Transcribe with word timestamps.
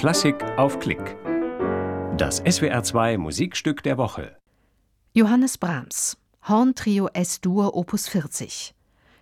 Klassik 0.00 0.42
auf 0.56 0.78
Klick. 0.78 1.18
Das 2.16 2.42
SWR2 2.42 3.18
Musikstück 3.18 3.82
der 3.82 3.98
Woche. 3.98 4.34
Johannes 5.12 5.58
Brahms, 5.58 6.16
Horntrio 6.48 7.10
S-Dur 7.12 7.76
Opus 7.76 8.08
40. 8.08 8.74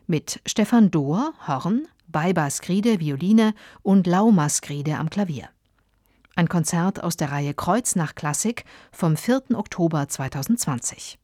Mit 0.06 0.40
Stefan 0.46 0.92
Dohr, 0.92 1.32
Horn, 1.48 1.88
Baiba 2.06 2.48
Skride, 2.48 3.00
Violine 3.00 3.54
und 3.82 4.06
Lauma 4.06 4.48
Skride 4.48 4.98
am 4.98 5.10
Klavier. 5.10 5.48
Ein 6.36 6.48
Konzert 6.48 7.02
aus 7.02 7.16
der 7.16 7.32
Reihe 7.32 7.54
Kreuz 7.54 7.96
nach 7.96 8.14
Klassik 8.14 8.64
vom 8.92 9.16
4. 9.16 9.54
Oktober 9.54 10.06
2020. 10.06 11.18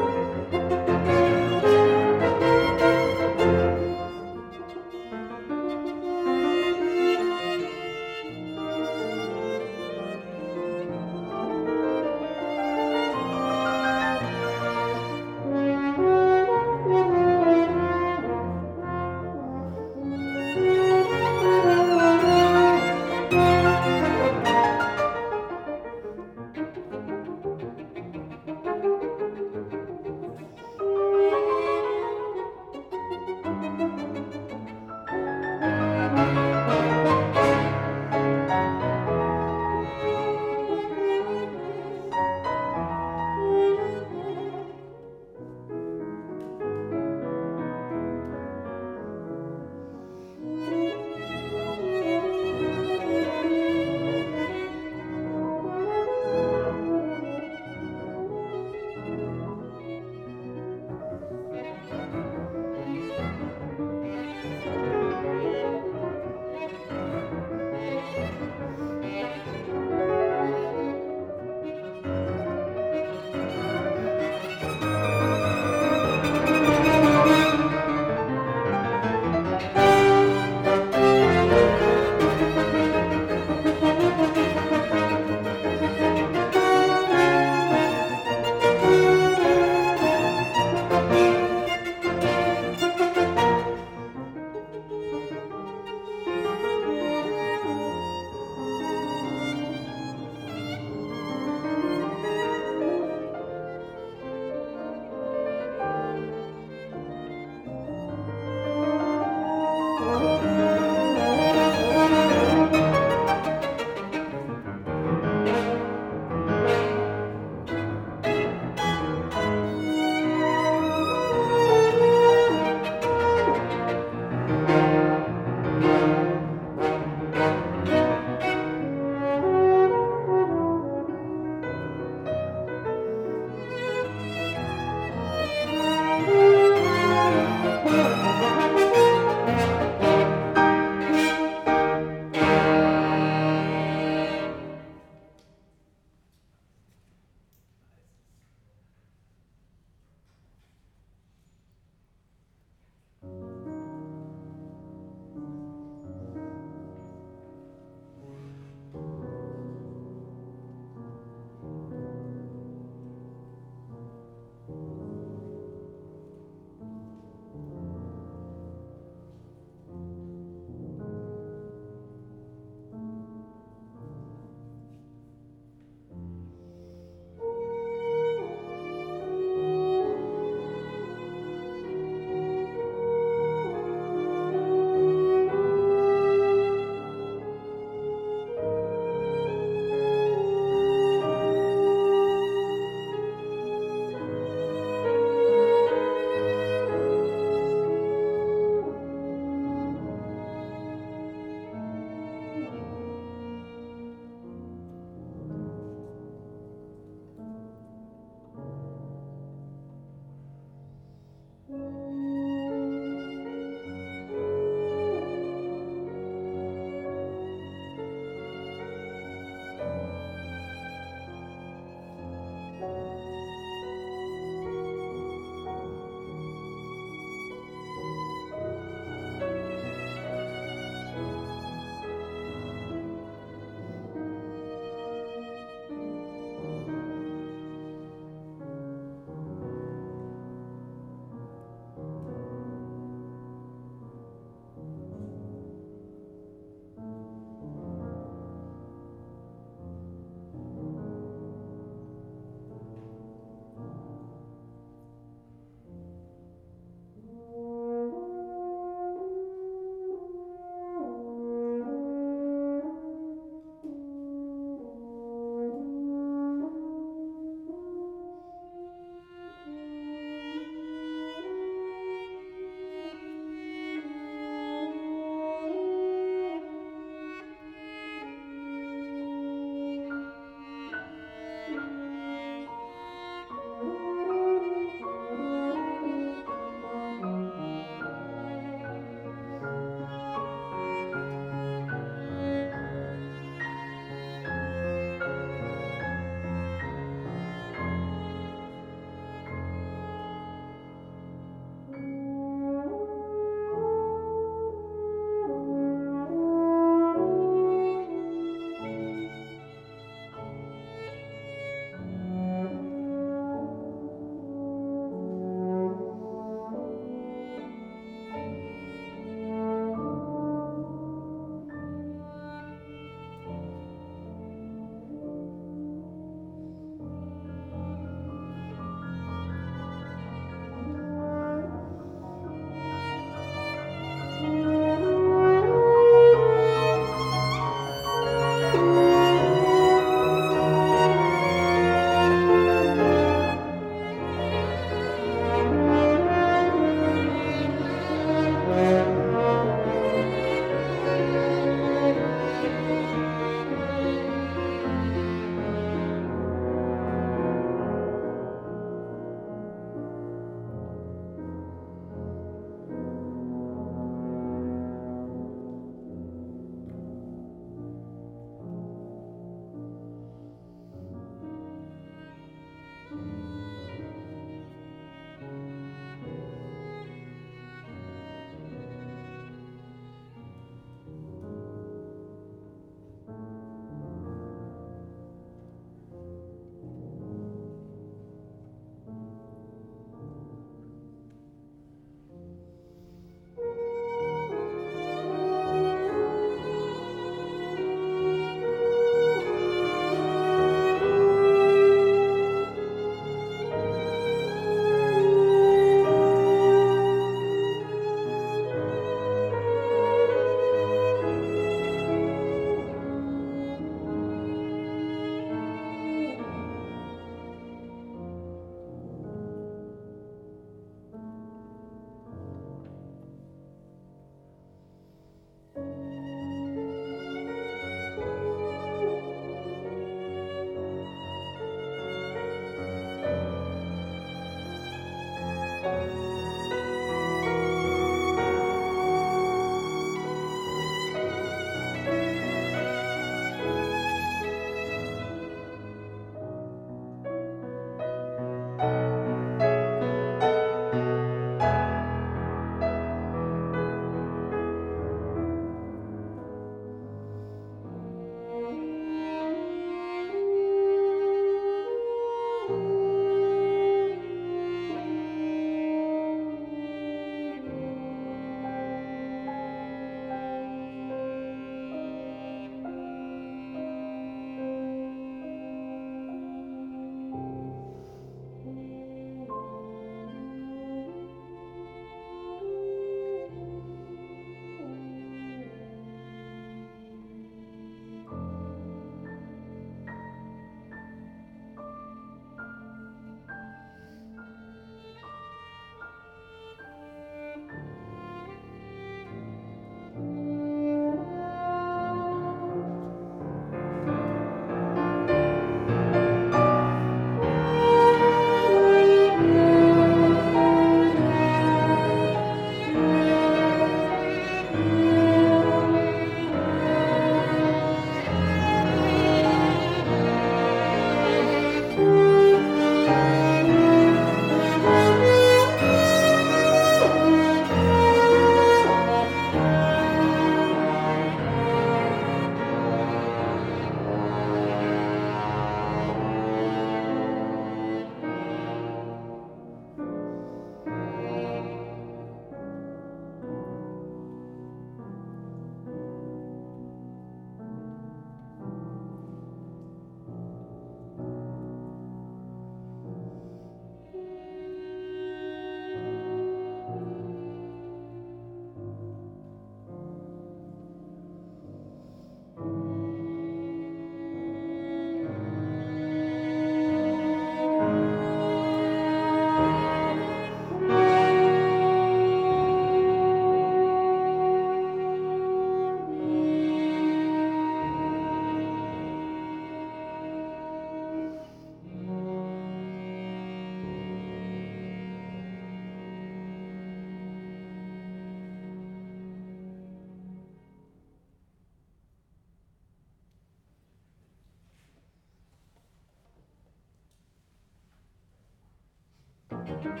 Thank 599.88 600.00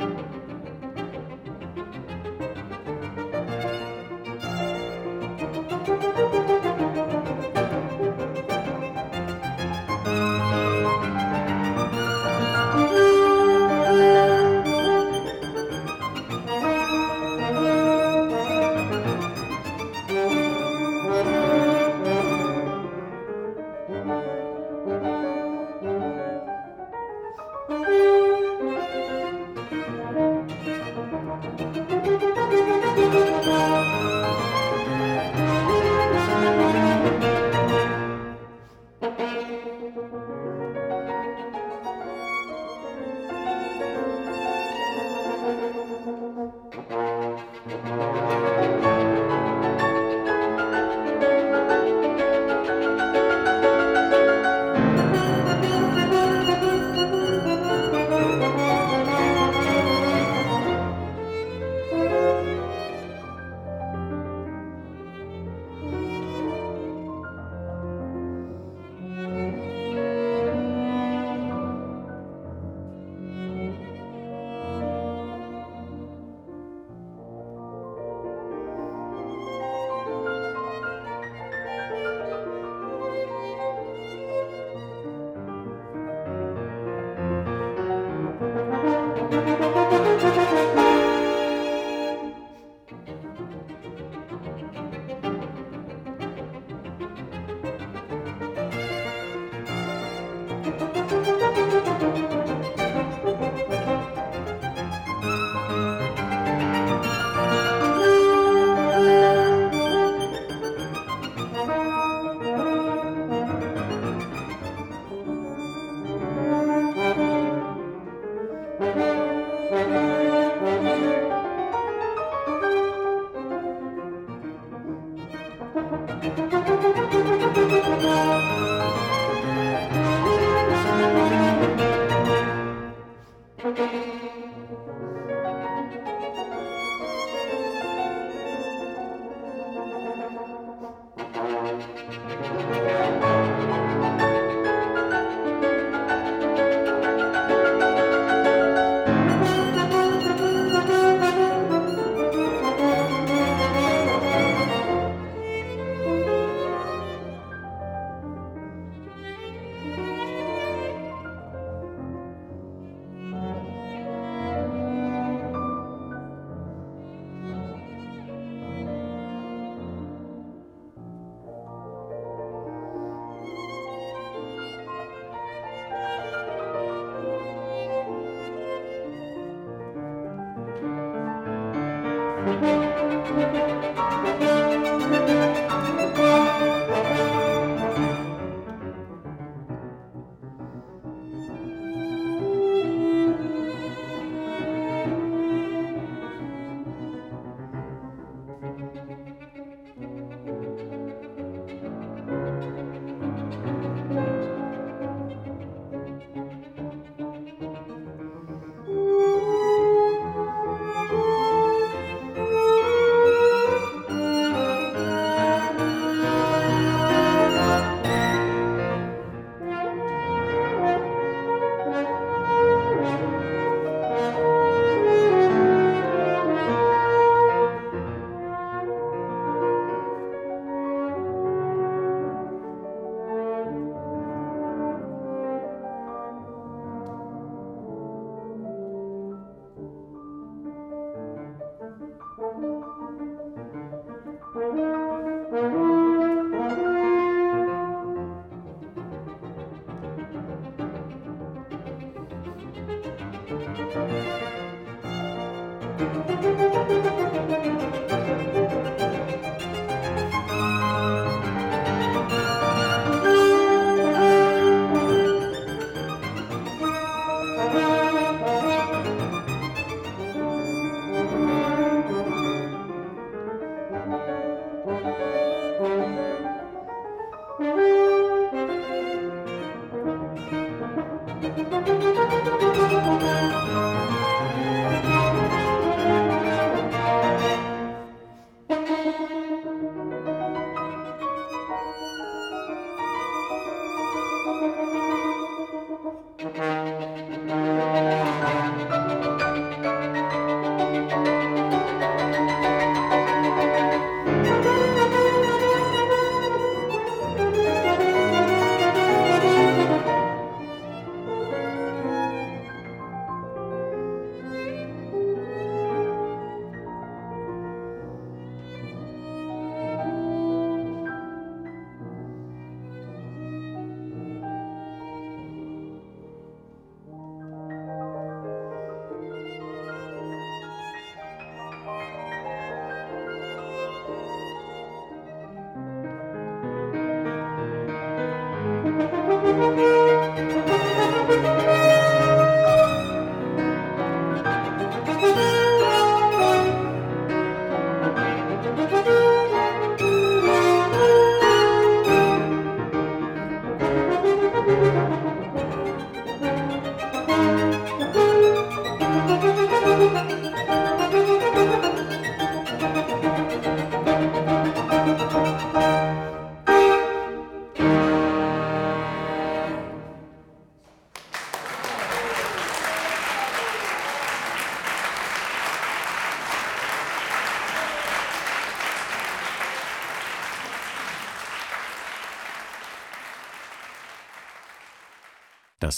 you. 0.00 0.55